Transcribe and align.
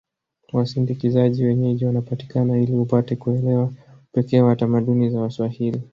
Wasindikizaji 0.53 1.45
wenyeji 1.45 1.85
wanapatikana 1.85 2.59
ili 2.61 2.73
upate 2.73 3.15
kuelewa 3.15 3.73
upekee 4.11 4.41
wa 4.41 4.55
tamaduni 4.55 5.09
za 5.09 5.19
waswahili 5.21 5.81